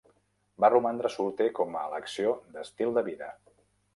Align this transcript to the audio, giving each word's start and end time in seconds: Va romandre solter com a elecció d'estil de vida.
Va 0.63 0.71
romandre 0.71 1.11
solter 1.15 1.47
com 1.59 1.77
a 1.81 1.85
elecció 1.91 2.33
d'estil 2.57 2.97
de 2.99 3.03
vida. 3.13 3.31